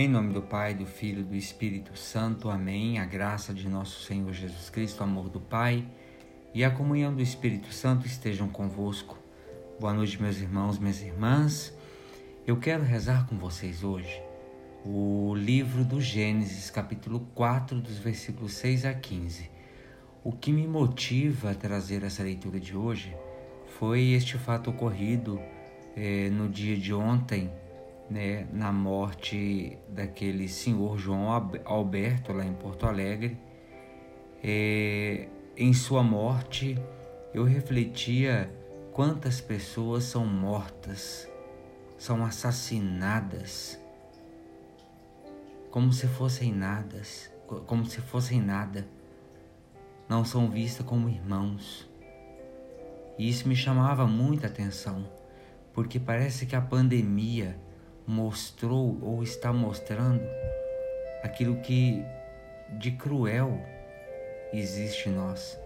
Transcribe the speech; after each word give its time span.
Em 0.00 0.08
nome 0.08 0.32
do 0.32 0.40
Pai, 0.40 0.72
do 0.72 0.86
Filho 0.86 1.20
e 1.20 1.24
do 1.24 1.36
Espírito 1.36 1.94
Santo. 1.94 2.48
Amém. 2.48 2.98
A 2.98 3.04
graça 3.04 3.52
de 3.52 3.68
nosso 3.68 4.02
Senhor 4.06 4.32
Jesus 4.32 4.70
Cristo, 4.70 5.00
o 5.00 5.04
amor 5.04 5.28
do 5.28 5.38
Pai 5.38 5.86
e 6.54 6.64
a 6.64 6.70
comunhão 6.70 7.14
do 7.14 7.20
Espírito 7.20 7.70
Santo 7.70 8.06
estejam 8.06 8.48
convosco. 8.48 9.18
Boa 9.78 9.92
noite, 9.92 10.18
meus 10.18 10.38
irmãos, 10.38 10.78
minhas 10.78 11.02
irmãs. 11.02 11.76
Eu 12.46 12.56
quero 12.56 12.82
rezar 12.82 13.26
com 13.26 13.36
vocês 13.36 13.84
hoje 13.84 14.22
o 14.86 15.34
livro 15.34 15.84
do 15.84 16.00
Gênesis, 16.00 16.70
capítulo 16.70 17.20
4, 17.34 17.78
dos 17.78 17.98
versículos 17.98 18.54
6 18.54 18.86
a 18.86 18.94
15. 18.94 19.50
O 20.24 20.32
que 20.32 20.50
me 20.50 20.66
motiva 20.66 21.50
a 21.50 21.54
trazer 21.54 22.04
essa 22.04 22.22
leitura 22.22 22.58
de 22.58 22.74
hoje 22.74 23.14
foi 23.78 24.12
este 24.12 24.38
fato 24.38 24.70
ocorrido 24.70 25.38
eh, 25.94 26.30
no 26.30 26.48
dia 26.48 26.78
de 26.78 26.94
ontem, 26.94 27.50
né, 28.10 28.48
na 28.52 28.72
morte 28.72 29.78
daquele 29.88 30.48
senhor 30.48 30.98
João 30.98 31.30
Alberto 31.64 32.32
lá 32.32 32.44
em 32.44 32.52
Porto 32.52 32.86
Alegre. 32.86 33.38
É, 34.42 35.28
em 35.56 35.72
sua 35.72 36.02
morte, 36.02 36.76
eu 37.32 37.44
refletia 37.44 38.52
quantas 38.92 39.40
pessoas 39.40 40.04
são 40.04 40.26
mortas, 40.26 41.30
são 41.96 42.24
assassinadas, 42.24 43.78
como 45.70 45.92
se 45.92 46.08
fossem 46.08 46.52
nada, 46.52 47.02
como 47.66 47.86
se 47.86 48.00
fossem 48.00 48.40
nada, 48.40 48.88
não 50.08 50.24
são 50.24 50.50
vistas 50.50 50.84
como 50.84 51.08
irmãos. 51.08 51.88
E 53.16 53.28
isso 53.28 53.46
me 53.46 53.54
chamava 53.54 54.06
muita 54.06 54.48
atenção, 54.48 55.08
porque 55.72 56.00
parece 56.00 56.46
que 56.46 56.56
a 56.56 56.60
pandemia 56.60 57.56
mostrou 58.06 58.98
ou 59.02 59.22
está 59.22 59.52
mostrando 59.52 60.22
aquilo 61.22 61.56
que 61.60 62.04
de 62.78 62.92
cruel 62.92 63.60
existe 64.52 65.08
em 65.08 65.12
nós, 65.12 65.58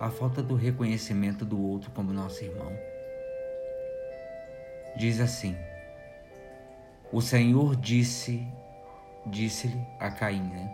a 0.00 0.10
falta 0.10 0.42
do 0.42 0.54
reconhecimento 0.54 1.44
do 1.44 1.60
outro 1.60 1.90
como 1.90 2.12
nosso 2.12 2.44
irmão. 2.44 2.72
Diz 4.96 5.20
assim: 5.20 5.56
O 7.12 7.20
Senhor 7.20 7.76
disse, 7.76 8.46
disse-lhe 9.26 9.80
a 9.98 10.10
Caim, 10.10 10.42
né? 10.42 10.70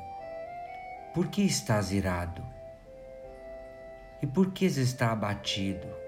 Por 1.15 1.29
que 1.29 1.43
estás 1.43 1.93
irado? 1.93 2.43
E 4.23 4.27
por 4.27 4.53
que 4.53 4.65
está 4.65 5.13
abatido? 5.13 6.02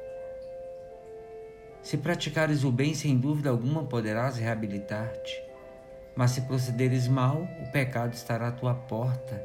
Se 1.84 1.98
praticares 1.98 2.64
o 2.64 2.72
bem, 2.72 2.94
sem 2.94 3.18
dúvida 3.18 3.50
alguma 3.50 3.84
poderás 3.84 4.38
reabilitar-te. 4.38 5.44
Mas 6.16 6.30
se 6.30 6.40
procederes 6.40 7.06
mal, 7.06 7.46
o 7.60 7.70
pecado 7.72 8.14
estará 8.14 8.48
à 8.48 8.52
tua 8.52 8.74
porta, 8.74 9.44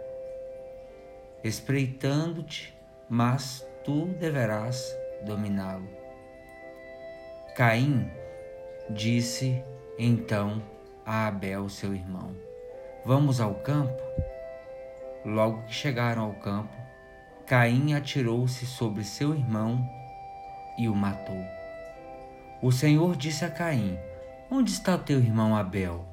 espreitando-te, 1.43 2.73
mas 3.09 3.67
tu 3.83 4.05
deverás 4.05 4.95
dominá-lo. 5.25 5.89
Caim 7.57 8.09
disse 8.89 9.61
então 9.97 10.63
a 11.05 11.27
Abel, 11.27 11.67
seu 11.67 11.93
irmão: 11.93 12.33
Vamos 13.03 13.41
ao 13.41 13.55
campo? 13.55 14.01
Logo 15.25 15.63
que 15.63 15.73
chegaram 15.73 16.23
ao 16.23 16.33
campo, 16.35 16.73
Caim 17.45 17.95
atirou-se 17.95 18.65
sobre 18.65 19.03
seu 19.03 19.35
irmão 19.35 19.85
e 20.77 20.87
o 20.87 20.95
matou. 20.95 21.58
O 22.61 22.73
Senhor 22.73 23.15
disse 23.15 23.45
a 23.45 23.49
Caim: 23.49 23.97
Onde 24.51 24.71
está 24.71 24.97
teu 24.97 25.19
irmão 25.19 25.55
Abel? 25.55 26.05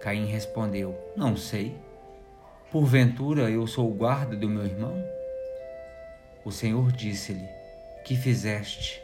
Caim 0.00 0.26
respondeu: 0.26 0.96
Não 1.16 1.36
sei. 1.36 1.76
Porventura 2.70 3.50
eu 3.50 3.66
sou 3.66 3.90
o 3.90 3.94
guarda 3.94 4.36
do 4.36 4.48
meu 4.48 4.64
irmão? 4.64 5.02
O 6.44 6.52
Senhor 6.52 6.92
disse-lhe: 6.92 7.48
Que 8.04 8.16
fizeste? 8.16 9.02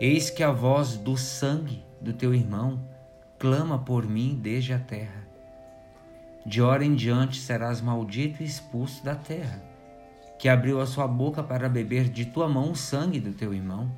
Eis 0.00 0.30
que 0.30 0.42
a 0.42 0.50
voz 0.50 0.96
do 0.96 1.14
sangue 1.14 1.84
do 2.00 2.14
teu 2.14 2.34
irmão 2.34 2.80
clama 3.38 3.78
por 3.78 4.06
mim 4.06 4.38
desde 4.42 4.72
a 4.72 4.78
terra. 4.78 5.28
De 6.46 6.62
hora 6.62 6.86
em 6.86 6.94
diante 6.94 7.38
serás 7.38 7.82
maldito 7.82 8.42
e 8.42 8.46
expulso 8.46 9.04
da 9.04 9.14
terra, 9.14 9.62
que 10.38 10.48
abriu 10.48 10.80
a 10.80 10.86
sua 10.86 11.06
boca 11.06 11.42
para 11.42 11.68
beber 11.68 12.08
de 12.08 12.24
tua 12.24 12.48
mão 12.48 12.70
o 12.70 12.76
sangue 12.76 13.20
do 13.20 13.34
teu 13.34 13.52
irmão. 13.52 13.92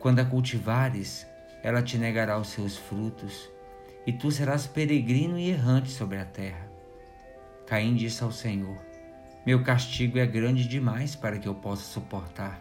Quando 0.00 0.20
a 0.20 0.24
cultivares, 0.24 1.26
ela 1.62 1.82
te 1.82 1.98
negará 1.98 2.38
os 2.38 2.48
seus 2.48 2.74
frutos, 2.74 3.50
e 4.06 4.12
tu 4.14 4.30
serás 4.30 4.66
peregrino 4.66 5.38
e 5.38 5.50
errante 5.50 5.90
sobre 5.90 6.16
a 6.16 6.24
terra. 6.24 6.66
Caim 7.66 7.94
disse 7.94 8.24
ao 8.24 8.32
Senhor: 8.32 8.78
Meu 9.44 9.62
castigo 9.62 10.18
é 10.18 10.26
grande 10.26 10.66
demais 10.66 11.14
para 11.14 11.38
que 11.38 11.46
eu 11.46 11.54
possa 11.54 11.82
suportar. 11.82 12.58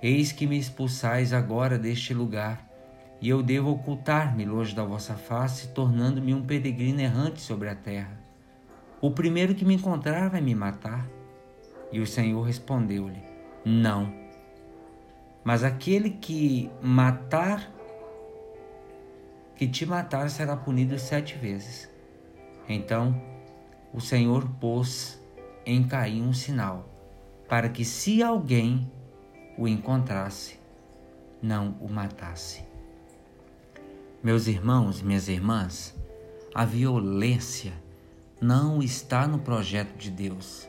Eis 0.00 0.30
que 0.30 0.46
me 0.46 0.56
expulsais 0.56 1.32
agora 1.32 1.76
deste 1.76 2.14
lugar, 2.14 2.68
e 3.20 3.28
eu 3.28 3.42
devo 3.42 3.72
ocultar-me 3.72 4.44
longe 4.44 4.76
da 4.76 4.84
vossa 4.84 5.14
face, 5.14 5.68
tornando-me 5.68 6.32
um 6.32 6.46
peregrino 6.46 7.00
errante 7.00 7.40
sobre 7.40 7.68
a 7.68 7.74
terra. 7.74 8.16
O 9.00 9.10
primeiro 9.10 9.56
que 9.56 9.64
me 9.64 9.74
encontrar 9.74 10.30
vai 10.30 10.40
me 10.40 10.54
matar. 10.54 11.04
E 11.90 11.98
o 11.98 12.06
Senhor 12.06 12.42
respondeu-lhe: 12.42 13.24
Não 13.64 14.21
mas 15.44 15.64
aquele 15.64 16.10
que 16.10 16.70
matar, 16.80 17.72
que 19.56 19.66
te 19.66 19.84
matar, 19.84 20.30
será 20.30 20.56
punido 20.56 20.98
sete 20.98 21.36
vezes. 21.36 21.90
Então 22.68 23.20
o 23.92 24.00
Senhor 24.00 24.48
pôs 24.60 25.20
em 25.66 25.82
Caim 25.86 26.22
um 26.22 26.32
sinal, 26.32 26.88
para 27.48 27.68
que 27.68 27.84
se 27.84 28.22
alguém 28.22 28.90
o 29.58 29.66
encontrasse, 29.66 30.58
não 31.42 31.76
o 31.80 31.88
matasse. 31.88 32.64
Meus 34.22 34.46
irmãos, 34.46 35.02
minhas 35.02 35.28
irmãs, 35.28 35.94
a 36.54 36.64
violência 36.64 37.72
não 38.40 38.80
está 38.80 39.26
no 39.26 39.40
projeto 39.40 39.96
de 39.96 40.10
Deus. 40.10 40.68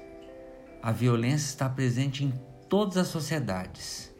A 0.81 0.91
violência 0.91 1.45
está 1.45 1.69
presente 1.69 2.25
em 2.25 2.33
todas 2.67 2.97
as 2.97 3.07
sociedades 3.07 4.12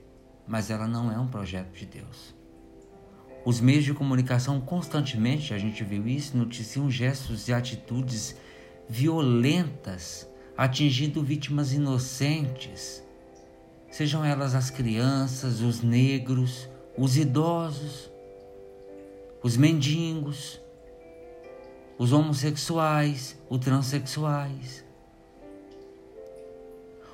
mas 0.48 0.70
ela 0.70 0.88
não 0.88 1.12
é 1.12 1.18
um 1.18 1.28
projeto 1.28 1.72
de 1.72 1.86
Deus. 1.86 2.36
Os 3.46 3.60
meios 3.60 3.84
de 3.84 3.94
comunicação 3.94 4.62
constantemente, 4.62 5.54
a 5.54 5.58
gente 5.58 5.84
viu 5.84 6.08
isso, 6.08 6.38
noticiam 6.38 6.90
gestos 6.90 7.48
e 7.48 7.54
atitudes 7.54 8.36
violentas 8.88 10.28
atingindo 10.58 11.24
vítimas 11.24 11.74
inocentes, 11.74 13.04
sejam 13.90 14.24
elas 14.24 14.56
as 14.56 14.70
crianças, 14.70 15.62
os 15.62 15.82
negros, 15.82 16.70
os 16.98 17.18
idosos, 17.18 18.12
os 19.42 19.58
mendigos, 19.58 20.62
os 21.98 22.14
homossexuais, 22.14 23.38
os 23.50 23.60
transexuais. 23.60 24.86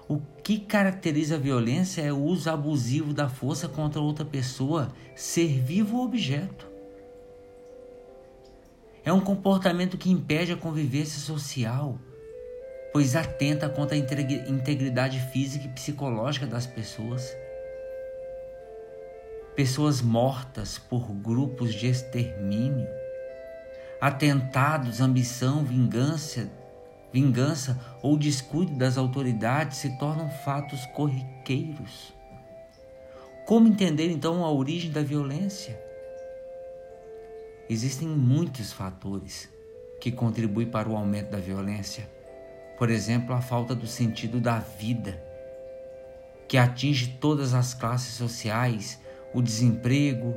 O 0.10 0.20
que 0.44 0.58
caracteriza 0.58 1.36
a 1.36 1.38
violência 1.38 2.02
é 2.02 2.12
o 2.12 2.18
uso 2.18 2.50
abusivo 2.50 3.14
da 3.14 3.30
força 3.30 3.70
contra 3.70 4.02
outra 4.02 4.26
pessoa, 4.26 4.92
ser 5.16 5.62
vivo 5.62 5.98
ou 5.98 6.06
objeto. 6.06 6.68
É 9.06 9.14
um 9.14 9.22
comportamento 9.22 10.00
que 10.00 10.10
impede 10.10 10.52
a 10.52 10.58
convivência 10.58 11.20
social, 11.20 12.00
pois 12.92 13.16
atenta 13.16 13.70
contra 13.70 13.96
a 13.96 14.00
integridade 14.00 15.20
física 15.32 15.66
e 15.66 15.70
psicológica 15.70 16.48
das 16.48 16.66
pessoas. 16.66 17.32
Pessoas 19.56 20.02
mortas 20.02 20.80
por 20.80 21.08
grupos 21.12 21.72
de 21.76 21.86
extermínio, 21.86 22.88
atentados, 24.02 25.02
ambição, 25.02 25.64
vingança 25.64 26.50
vingança 27.12 27.80
ou 28.02 28.18
descuido 28.18 28.76
das 28.76 28.98
autoridades 28.98 29.78
se 29.78 29.98
tornam 29.98 30.30
fatos 30.30 30.86
corriqueiros. 30.88 32.14
Como 33.46 33.68
entender 33.68 34.12
então 34.12 34.46
a 34.46 34.52
origem 34.52 34.92
da 34.92 35.02
violência? 35.02 35.80
Existem 37.68 38.08
muitos 38.08 38.72
fatores 38.72 39.50
que 40.00 40.12
contribuem 40.12 40.68
para 40.68 40.90
o 40.90 40.96
aumento 40.96 41.32
da 41.32 41.40
violência. 41.40 42.10
Por 42.78 42.90
exemplo, 42.90 43.36
a 43.36 43.42
falta 43.42 43.76
do 43.76 43.86
sentido 43.86 44.40
da 44.40 44.60
vida, 44.60 45.22
que 46.48 46.58
atinge 46.58 47.18
todas 47.20 47.54
as 47.54 47.74
classes 47.74 48.16
sociais, 48.16 49.00
o 49.34 49.42
desemprego, 49.42 50.34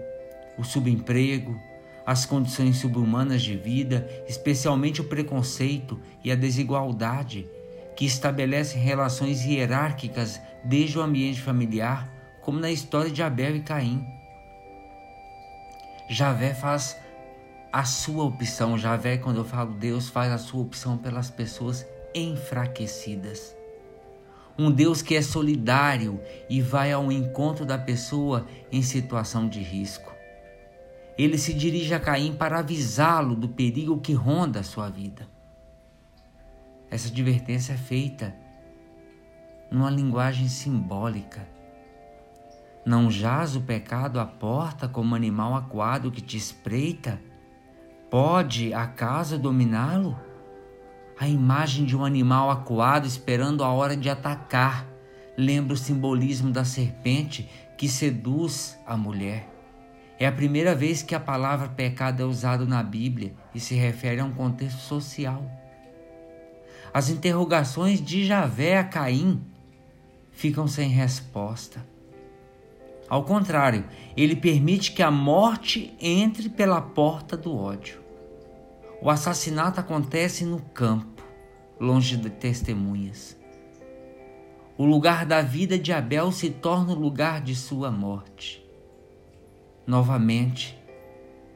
o 0.59 0.65
subemprego, 0.65 1.59
as 2.07 2.27
condições 2.27 2.79
subhumanas 2.79 3.43
de 3.43 3.57
vida, 3.57 4.09
especialmente 4.29 5.01
o 5.01 5.09
preconceito 5.09 6.01
e 6.25 6.31
a 6.31 6.35
desigualdade, 6.35 7.49
que 7.97 8.05
estabelecem 8.05 8.81
relações 8.81 9.45
hierárquicas 9.45 10.41
desde 10.65 10.99
o 10.99 11.03
ambiente 11.03 11.41
familiar, 11.41 12.11
como 12.41 12.59
na 12.59 12.71
história 12.71 13.11
de 13.11 13.23
Abel 13.23 13.57
e 13.57 13.61
Caim. 13.61 14.05
Javé 16.09 16.55
faz 16.55 16.97
a 17.73 17.85
sua 17.85 18.25
opção. 18.25 18.77
Já 18.77 18.97
vê 18.97 19.17
quando 19.17 19.39
eu 19.39 19.45
falo 19.45 19.73
Deus, 19.75 20.09
faz 20.09 20.31
a 20.31 20.39
sua 20.39 20.61
opção 20.61 20.99
pelas 20.99 21.31
pessoas 21.31 21.87
enfraquecidas. 22.15 23.57
Um 24.59 24.71
Deus 24.71 25.01
que 25.01 25.15
é 25.15 25.23
solidário 25.23 26.21
e 26.51 26.61
vai 26.61 26.93
ao 26.93 27.11
encontro 27.11 27.65
da 27.65 27.79
pessoa 27.79 28.47
em 28.71 28.83
situação 28.83 29.49
de 29.49 29.61
risco. 29.61 30.12
Ele 31.17 31.37
se 31.37 31.53
dirige 31.53 31.95
a 31.95 32.01
Caim 32.01 32.35
para 32.35 32.59
avisá-lo 32.59 33.35
do 33.37 33.49
perigo 33.49 34.01
que 34.01 34.15
ronda 34.15 34.61
a 34.61 34.65
sua 34.65 34.89
vida. 34.89 35.29
Essa 36.91 37.09
advertência 37.09 37.75
é 37.75 37.77
feita 37.77 38.35
numa 39.71 39.91
linguagem 39.91 40.49
simbólica. 40.49 41.49
Não 42.85 43.11
jaz 43.11 43.57
o 43.57 43.61
pecado 43.61 44.19
à 44.19 44.27
porta 44.27 44.89
como 44.89 45.15
animal 45.15 45.55
aquado 45.55 46.11
que 46.11 46.21
te 46.21 46.37
espreita? 46.37 47.21
Pode 48.11 48.75
acaso 48.75 49.39
dominá-lo? 49.39 50.19
A 51.19 51.29
imagem 51.29 51.85
de 51.85 51.97
um 51.97 52.05
animal 52.05 52.51
acuado 52.51 53.07
esperando 53.07 53.63
a 53.63 53.73
hora 53.73 53.97
de 53.97 54.11
atacar 54.11 54.87
lembra 55.39 55.75
o 55.75 55.77
simbolismo 55.77 56.51
da 56.51 56.65
serpente 56.65 57.49
que 57.79 57.89
seduz 57.89 58.79
a 58.85 58.97
mulher. 58.97 59.52
É 60.23 60.27
a 60.29 60.31
primeira 60.31 60.73
vez 60.73 61.03
que 61.03 61.17
a 61.17 61.19
palavra 61.19 61.69
pecado 61.69 62.23
é 62.23 62.25
usada 62.25 62.65
na 62.65 62.81
Bíblia 62.81 63.35
e 63.53 63.59
se 63.59 63.75
refere 63.75 64.21
a 64.21 64.25
um 64.25 64.33
contexto 64.33 64.79
social. 64.79 65.45
As 66.95 67.09
interrogações 67.09 68.01
de 68.01 68.25
Javé 68.25 68.79
a 68.79 68.85
Caim 68.85 69.43
ficam 70.31 70.69
sem 70.69 70.89
resposta. 70.91 71.85
Ao 73.09 73.25
contrário, 73.25 73.85
ele 74.17 74.37
permite 74.37 74.93
que 74.93 75.03
a 75.03 75.11
morte 75.11 75.93
entre 76.01 76.49
pela 76.49 76.81
porta 76.81 77.37
do 77.37 77.53
ódio. 77.57 78.01
O 79.01 79.11
assassinato 79.11 79.81
acontece 79.81 80.45
no 80.45 80.61
campo, 80.61 81.21
longe 81.81 82.17
de 82.17 82.31
testemunhas. 82.31 83.37
O 84.79 84.85
lugar 84.85 85.27
da 85.27 85.43
vida 85.43 85.77
de 85.77 85.93
Abel 85.93 86.31
se 86.31 86.49
torna 86.49 86.93
o 86.93 86.97
lugar 86.97 87.41
de 87.41 87.57
sua 87.57 87.91
morte. 87.91 88.62
Novamente, 89.87 90.79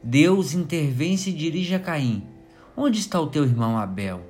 Deus 0.03 0.53
intervém 0.53 1.13
e 1.13 1.17
se 1.17 1.31
dirige 1.31 1.73
a 1.73 1.79
Caim: 1.79 2.27
Onde 2.75 2.99
está 2.99 3.19
o 3.19 3.27
teu 3.27 3.43
irmão 3.43 3.77
Abel? 3.77 4.21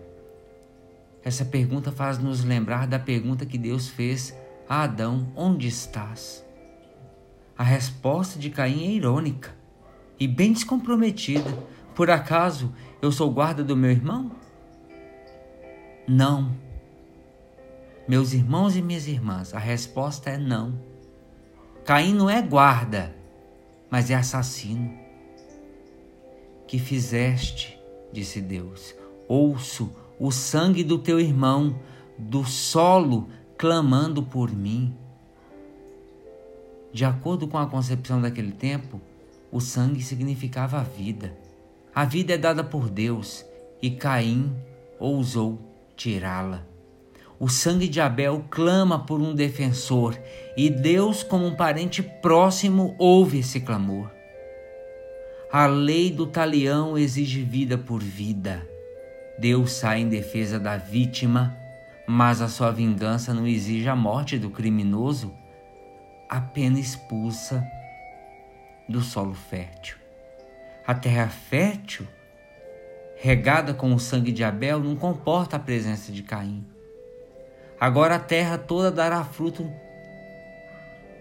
Essa 1.24 1.44
pergunta 1.44 1.92
faz 1.92 2.18
nos 2.18 2.44
lembrar 2.44 2.88
da 2.88 3.00
pergunta 3.00 3.46
que 3.46 3.58
Deus 3.58 3.90
fez 3.90 4.36
a 4.70 4.84
Adão: 4.84 5.32
Onde 5.36 5.68
estás? 5.68 6.46
A 7.58 7.64
resposta 7.64 8.40
de 8.40 8.50
Caim 8.52 8.86
é 8.86 8.92
irônica 8.92 9.56
e 10.20 10.28
bem 10.28 10.54
descomprometida. 10.54 11.52
Por 11.96 12.12
acaso 12.12 12.72
eu 13.02 13.12
sou 13.12 13.32
guarda 13.32 13.64
do 13.64 13.76
meu 13.76 13.90
irmão? 13.90 14.32
Não. 16.08 16.56
Meus 18.08 18.32
irmãos 18.32 18.76
e 18.76 18.82
minhas 18.82 19.08
irmãs, 19.08 19.54
a 19.54 19.60
resposta 19.60 20.30
é 20.30 20.38
não. 20.38 20.80
Caim 21.84 22.14
não 22.14 22.30
é 22.30 22.42
guarda, 22.42 23.17
mas 23.90 24.10
é 24.10 24.16
assassino. 24.16 24.94
Que 26.68 26.80
fizeste, 26.80 27.80
disse 28.12 28.42
Deus, 28.42 28.94
ouço 29.28 29.92
o 30.20 30.32
sangue 30.32 30.84
do 30.84 30.98
teu 30.98 31.20
irmão 31.20 31.80
do 32.18 32.44
solo 32.44 33.30
clamando 33.58 34.24
por 34.24 34.52
mim. 34.52 34.96
De 36.92 37.06
acordo 37.06 37.48
com 37.48 37.58
a 37.58 37.68
concepção 37.68 38.22
daquele 38.22 38.52
tempo, 38.52 39.00
o 39.52 39.60
sangue 39.60 40.02
significava 40.02 40.80
a 40.80 40.84
vida. 40.84 41.38
A 41.94 42.06
vida 42.06 42.34
é 42.34 42.38
dada 42.38 42.64
por 42.64 42.90
Deus 42.90 43.46
e 43.82 43.92
Caim 43.92 44.56
ousou 45.00 45.60
tirá-la. 45.96 46.66
O 47.40 47.48
sangue 47.48 47.88
de 47.88 48.02
Abel 48.02 48.44
clama 48.50 49.06
por 49.06 49.22
um 49.22 49.36
defensor 49.36 50.18
e 50.56 50.72
Deus, 50.72 51.22
como 51.22 51.46
um 51.46 51.56
parente 51.56 52.02
próximo, 52.02 52.96
ouve 52.98 53.40
esse 53.40 53.60
clamor. 53.60 54.10
A 55.52 55.68
lei 55.68 56.12
do 56.12 56.26
talião 56.26 56.98
exige 56.98 57.44
vida 57.44 57.78
por 57.78 58.02
vida. 58.02 58.68
Deus 59.38 59.74
sai 59.74 60.02
em 60.02 60.10
defesa 60.10 60.60
da 60.60 60.78
vítima, 60.78 61.56
mas 62.08 62.42
a 62.42 62.48
sua 62.48 62.72
vingança 62.72 63.36
não 63.36 63.46
exige 63.46 63.88
a 63.88 63.96
morte 63.96 64.40
do 64.40 64.50
criminoso, 64.50 65.32
apenas 66.28 66.80
expulsa 66.80 67.64
do 68.90 69.00
solo 69.02 69.36
fértil. 69.36 69.96
A 70.88 70.96
terra 70.96 71.28
fértil, 71.28 72.08
regada 73.16 73.76
com 73.76 73.94
o 73.94 74.00
sangue 74.00 74.32
de 74.32 74.44
Abel, 74.44 74.80
não 74.80 74.96
comporta 74.96 75.56
a 75.56 75.60
presença 75.60 76.12
de 76.12 76.24
Caim. 76.24 76.66
Agora 77.80 78.16
a 78.16 78.20
terra 78.20 78.58
toda 78.58 78.90
dará 78.90 79.24
fruto, 79.24 79.72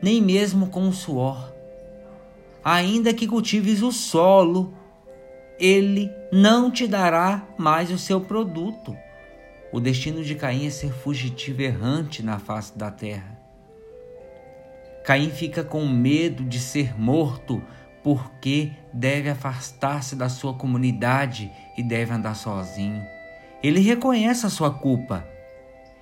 nem 0.00 0.22
mesmo 0.22 0.68
com 0.68 0.88
o 0.88 0.92
suor. 0.92 1.52
Ainda 2.64 3.12
que 3.12 3.26
cultives 3.26 3.82
o 3.82 3.92
solo, 3.92 4.72
ele 5.58 6.10
não 6.32 6.70
te 6.70 6.86
dará 6.86 7.46
mais 7.58 7.90
o 7.90 7.98
seu 7.98 8.22
produto. 8.22 8.96
O 9.70 9.78
destino 9.78 10.24
de 10.24 10.34
Caim 10.34 10.66
é 10.66 10.70
ser 10.70 10.92
fugitivo 10.92 11.60
errante 11.60 12.22
na 12.22 12.38
face 12.38 12.76
da 12.76 12.90
terra. 12.90 13.38
Caim 15.04 15.30
fica 15.30 15.62
com 15.62 15.86
medo 15.86 16.42
de 16.42 16.58
ser 16.58 16.98
morto 16.98 17.62
porque 18.02 18.72
deve 18.92 19.28
afastar-se 19.28 20.16
da 20.16 20.28
sua 20.28 20.54
comunidade 20.54 21.52
e 21.76 21.82
deve 21.82 22.12
andar 22.12 22.34
sozinho. 22.34 23.04
Ele 23.62 23.80
reconhece 23.80 24.46
a 24.46 24.50
sua 24.50 24.70
culpa 24.70 25.35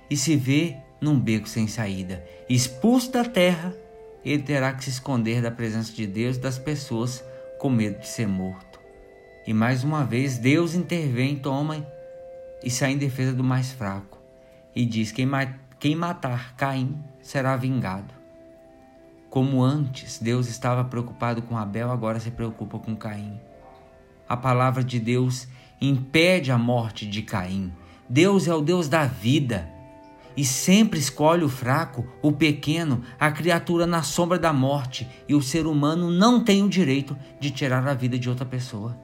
e 0.09 0.15
se 0.17 0.35
vê 0.35 0.77
num 0.99 1.19
beco 1.19 1.47
sem 1.47 1.67
saída. 1.67 2.23
Expulso 2.49 3.11
da 3.11 3.23
terra, 3.23 3.73
ele 4.23 4.43
terá 4.43 4.73
que 4.73 4.83
se 4.83 4.89
esconder 4.89 5.41
da 5.41 5.51
presença 5.51 5.93
de 5.93 6.07
Deus 6.07 6.37
e 6.37 6.39
das 6.39 6.57
pessoas 6.57 7.23
com 7.59 7.69
medo 7.69 7.99
de 7.99 8.07
ser 8.07 8.27
morto. 8.27 8.79
E 9.45 9.53
mais 9.53 9.83
uma 9.83 10.03
vez 10.03 10.37
Deus 10.37 10.73
intervém, 10.73 11.35
toma 11.35 11.85
e 12.63 12.69
sai 12.69 12.93
em 12.93 12.97
defesa 12.97 13.33
do 13.33 13.43
mais 13.43 13.71
fraco 13.71 14.17
e 14.75 14.85
diz: 14.85 15.11
quem, 15.11 15.29
quem 15.79 15.95
matar 15.95 16.55
Caim 16.55 16.97
será 17.21 17.55
vingado. 17.55 18.13
Como 19.29 19.61
antes 19.61 20.17
Deus 20.17 20.47
estava 20.47 20.83
preocupado 20.83 21.41
com 21.41 21.57
Abel, 21.57 21.91
agora 21.91 22.19
se 22.19 22.31
preocupa 22.31 22.79
com 22.79 22.95
Caim. 22.95 23.39
A 24.27 24.35
palavra 24.35 24.83
de 24.83 24.99
Deus 24.99 25.47
impede 25.79 26.51
a 26.51 26.57
morte 26.57 27.05
de 27.05 27.21
Caim. 27.21 27.71
Deus 28.09 28.47
é 28.47 28.53
o 28.53 28.61
Deus 28.61 28.87
da 28.87 29.05
vida 29.05 29.74
e 30.37 30.43
sempre 30.43 30.99
escolhe 30.99 31.43
o 31.43 31.49
fraco, 31.49 32.05
o 32.21 32.31
pequeno, 32.31 33.01
a 33.19 33.31
criatura 33.31 33.87
na 33.87 34.03
sombra 34.03 34.37
da 34.37 34.51
morte, 34.51 35.07
e 35.27 35.33
o 35.33 35.41
ser 35.41 35.65
humano 35.65 36.11
não 36.11 36.43
tem 36.43 36.63
o 36.63 36.69
direito 36.69 37.17
de 37.39 37.51
tirar 37.51 37.87
a 37.87 37.93
vida 37.93 38.19
de 38.19 38.29
outra 38.29 38.45
pessoa. 38.45 38.97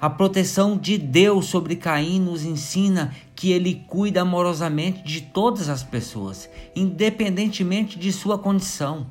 A 0.00 0.10
proteção 0.10 0.76
de 0.76 0.98
Deus 0.98 1.46
sobre 1.46 1.76
Caim 1.76 2.20
nos 2.20 2.44
ensina 2.44 3.14
que 3.36 3.52
ele 3.52 3.84
cuida 3.86 4.22
amorosamente 4.22 5.02
de 5.02 5.20
todas 5.20 5.68
as 5.68 5.84
pessoas, 5.84 6.50
independentemente 6.74 7.98
de 7.98 8.12
sua 8.12 8.36
condição. 8.36 9.06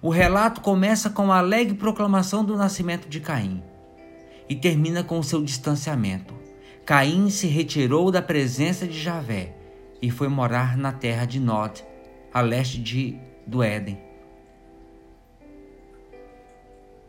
O 0.00 0.10
relato 0.10 0.60
começa 0.60 1.10
com 1.10 1.32
a 1.32 1.38
alegre 1.38 1.74
proclamação 1.74 2.44
do 2.44 2.56
nascimento 2.56 3.08
de 3.08 3.18
Caim 3.18 3.60
e 4.48 4.54
termina 4.54 5.02
com 5.02 5.20
seu 5.24 5.42
distanciamento. 5.42 6.34
Caim 6.86 7.28
se 7.28 7.48
retirou 7.48 8.12
da 8.12 8.22
presença 8.22 8.86
de 8.86 8.98
Javé 8.98 9.57
e 10.00 10.10
foi 10.10 10.28
morar 10.28 10.76
na 10.76 10.92
terra 10.92 11.24
de 11.24 11.40
Nod, 11.40 11.84
a 12.32 12.40
leste 12.40 12.78
de, 12.80 13.18
do 13.46 13.62
Éden. 13.62 14.08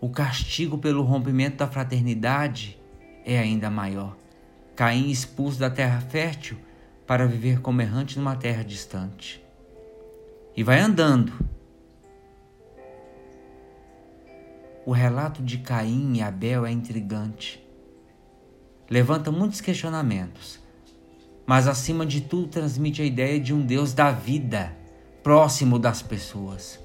o 0.01 0.09
castigo 0.09 0.77
pelo 0.77 1.03
rompimento 1.03 1.57
da 1.57 1.67
fraternidade 1.67 2.79
é 3.25 3.37
ainda 3.37 3.69
maior. 3.69 4.15
Caim 4.75 5.09
expulso 5.09 5.59
da 5.59 5.69
terra 5.69 5.99
fértil 5.99 6.57
para 7.05 7.27
viver 7.27 7.59
como 7.59 7.81
errante 7.81 8.17
numa 8.17 8.35
terra 8.35 8.63
distante. 8.63 9.43
E 10.55 10.63
vai 10.63 10.79
andando. 10.79 11.33
O 14.85 14.91
relato 14.91 15.43
de 15.43 15.57
Caim 15.57 16.15
e 16.15 16.21
Abel 16.21 16.65
é 16.65 16.71
intrigante. 16.71 17.63
Levanta 18.89 19.31
muitos 19.31 19.61
questionamentos, 19.61 20.59
mas 21.49 21.67
acima 21.67 22.05
de 22.05 22.21
tudo 22.21 22.45
transmite 22.45 23.01
a 23.01 23.05
ideia 23.05 23.39
de 23.39 23.51
um 23.55 23.65
Deus 23.65 23.91
da 23.91 24.11
vida, 24.11 24.71
próximo 25.23 25.79
das 25.79 25.99
pessoas. 25.99 26.79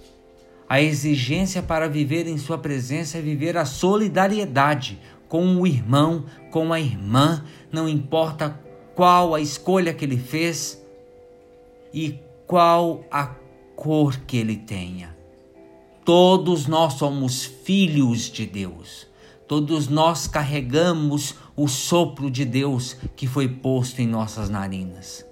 A 0.66 0.80
exigência 0.80 1.62
para 1.62 1.86
viver 1.86 2.26
em 2.26 2.38
Sua 2.38 2.56
presença 2.56 3.18
é 3.18 3.20
viver 3.20 3.58
a 3.58 3.66
solidariedade 3.66 4.98
com 5.28 5.60
o 5.60 5.66
irmão, 5.66 6.24
com 6.50 6.72
a 6.72 6.80
irmã, 6.80 7.44
não 7.70 7.86
importa 7.86 8.58
qual 8.94 9.34
a 9.34 9.40
escolha 9.42 9.92
que 9.92 10.02
ele 10.02 10.16
fez 10.16 10.82
e 11.92 12.18
qual 12.46 13.04
a 13.10 13.26
cor 13.76 14.16
que 14.20 14.38
ele 14.38 14.56
tenha. 14.56 15.14
Todos 16.06 16.66
nós 16.66 16.94
somos 16.94 17.44
filhos 17.44 18.30
de 18.30 18.46
Deus. 18.46 19.06
Todos 19.46 19.88
nós 19.88 20.26
carregamos 20.26 21.34
o 21.56 21.68
sopro 21.68 22.30
de 22.30 22.44
Deus 22.44 22.94
que 23.14 23.26
foi 23.26 23.48
posto 23.48 24.00
em 24.00 24.06
nossas 24.06 24.48
narinas. 24.48 25.24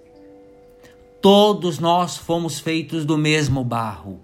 Todos 1.20 1.78
nós 1.78 2.16
fomos 2.16 2.58
feitos 2.58 3.04
do 3.04 3.16
mesmo 3.16 3.64
barro. 3.64 4.20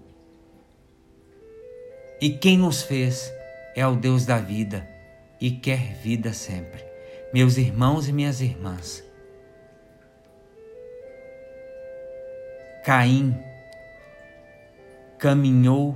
E 2.21 2.29
quem 2.29 2.57
nos 2.57 2.81
fez 2.81 3.31
é 3.75 3.87
o 3.87 3.95
Deus 3.95 4.25
da 4.25 4.37
vida 4.37 4.87
e 5.39 5.51
quer 5.51 5.95
vida 5.95 6.33
sempre. 6.33 6.83
Meus 7.33 7.57
irmãos 7.57 8.07
e 8.07 8.11
minhas 8.13 8.41
irmãs, 8.41 9.03
Caim 12.83 13.37
caminhou 15.19 15.95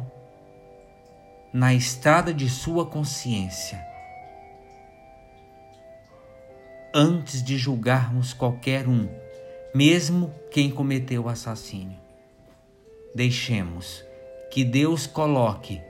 na 1.54 1.72
estrada 1.72 2.34
de 2.34 2.50
sua 2.50 2.84
consciência 2.88 3.80
antes 6.92 7.44
de 7.44 7.58
julgarmos 7.58 8.34
qualquer 8.34 8.88
um, 8.88 9.08
mesmo 9.74 10.34
quem 10.52 10.72
cometeu 10.72 11.24
o 11.24 11.30
assassínio. 11.30 12.00
Deixemos 13.14 14.04
que 14.52 14.64
Deus 14.64 15.06
coloque 15.06 15.82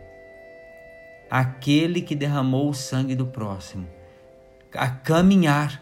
aquele 1.29 2.01
que 2.01 2.15
derramou 2.15 2.69
o 2.69 2.73
sangue 2.73 3.15
do 3.15 3.25
próximo 3.25 3.87
a 4.73 4.89
caminhar 4.89 5.81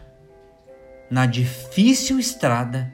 na 1.10 1.26
difícil 1.26 2.18
estrada 2.18 2.92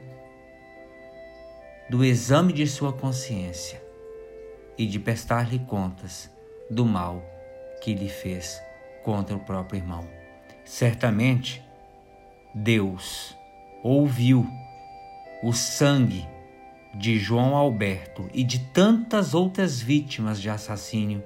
do 1.89 2.03
exame 2.03 2.51
de 2.51 2.65
sua 2.67 2.93
consciência 2.93 3.81
e 4.77 4.85
de 4.85 4.99
prestar-lhe 4.99 5.59
contas 5.59 6.29
do 6.69 6.85
mal 6.85 7.23
que 7.81 7.93
lhe 7.93 8.09
fez 8.09 8.61
contra 9.03 9.35
o 9.35 9.39
próprio 9.39 9.79
irmão. 9.79 10.07
Certamente, 10.63 11.63
Deus 12.53 13.35
ouviu 13.83 14.47
o 15.41 15.53
sangue 15.53 16.27
de 16.93 17.17
João 17.17 17.55
Alberto 17.55 18.29
e 18.33 18.43
de 18.43 18.59
tantas 18.71 19.33
outras 19.33 19.79
vítimas 19.79 20.39
de 20.41 20.49
assassínio 20.49 21.23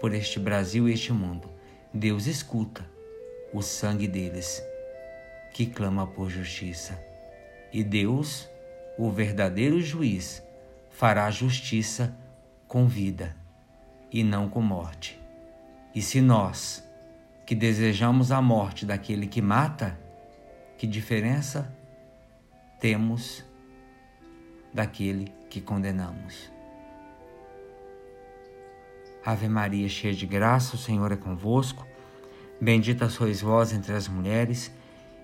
por 0.00 0.14
este 0.14 0.38
Brasil 0.38 0.88
e 0.88 0.92
este 0.92 1.12
mundo. 1.12 1.50
Deus 1.92 2.26
escuta 2.26 2.84
o 3.52 3.62
sangue 3.62 4.06
deles 4.06 4.62
que 5.52 5.66
clama 5.66 6.06
por 6.06 6.30
justiça. 6.30 6.98
E 7.72 7.82
Deus, 7.82 8.48
o 8.98 9.10
verdadeiro 9.10 9.80
juiz, 9.80 10.42
fará 10.90 11.30
justiça 11.30 12.16
com 12.68 12.86
vida 12.86 13.34
e 14.10 14.22
não 14.22 14.48
com 14.48 14.60
morte. 14.60 15.20
E 15.94 16.02
se 16.02 16.20
nós, 16.20 16.86
que 17.44 17.54
desejamos 17.54 18.30
a 18.30 18.42
morte 18.42 18.84
daquele 18.84 19.26
que 19.26 19.40
mata, 19.40 19.98
que 20.76 20.86
diferença 20.86 21.74
temos 22.80 23.44
daquele 24.72 25.32
que 25.48 25.60
condenamos? 25.60 26.50
Ave 29.24 29.48
Maria, 29.48 29.88
cheia 29.88 30.14
de 30.14 30.26
graça, 30.26 30.76
o 30.76 30.78
Senhor 30.78 31.10
é 31.10 31.16
convosco. 31.16 31.84
Bendita 32.60 33.08
sois 33.08 33.40
vós 33.40 33.72
entre 33.72 33.92
as 33.92 34.06
mulheres, 34.06 34.70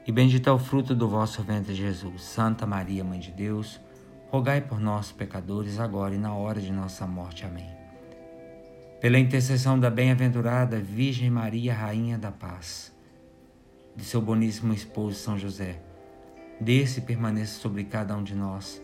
e 0.07 0.11
bendito 0.11 0.51
é 0.51 0.53
o 0.53 0.59
fruto 0.59 0.95
do 0.95 1.09
vosso 1.09 1.43
ventre, 1.43 1.73
Jesus. 1.73 2.23
Santa 2.23 2.67
Maria, 2.67 3.05
Mãe 3.05 3.21
de 3.21 3.31
Deus, 3.31 3.81
rogai 4.29 4.61
por 4.61 4.81
nós, 4.81 5.13
pecadores, 5.13 5.79
agora 5.79 6.15
e 6.15 6.19
na 6.19 6.35
hora 6.35 6.61
de 6.61 6.73
nossa 6.73 7.07
morte. 7.07 7.47
Amém. 7.47 7.82
Pela 9.03 9.19
intercessão 9.19 9.81
da 9.81 9.91
bem-aventurada 9.91 10.79
Virgem 10.79 11.29
Maria, 11.29 11.75
Rainha 11.75 12.17
da 12.17 12.31
Paz, 12.31 12.95
de 13.97 14.05
seu 14.05 14.23
boníssimo 14.23 14.73
esposo 14.73 15.17
São 15.17 15.37
José, 15.37 15.83
desce 16.61 17.01
e 17.01 17.03
permaneça 17.03 17.59
sobre 17.59 17.83
cada 17.83 18.17
um 18.17 18.23
de 18.23 18.37
nós 18.37 18.81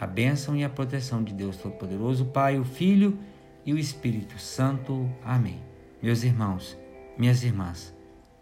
a 0.00 0.06
bênção 0.06 0.56
e 0.56 0.64
a 0.64 0.70
proteção 0.70 1.22
de 1.22 1.34
Deus 1.34 1.58
Todo-Poderoso, 1.58 2.24
Pai, 2.24 2.58
o 2.58 2.64
Filho 2.64 3.18
e 3.66 3.74
o 3.74 3.78
Espírito 3.78 4.38
Santo. 4.38 5.06
Amém. 5.22 5.60
Meus 6.02 6.22
irmãos, 6.22 6.74
minhas 7.18 7.42
irmãs, 7.42 7.94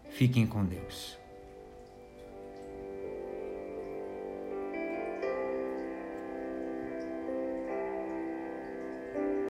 fiquem 0.07 0.47
com 0.47 0.63
Deus. 0.63 1.19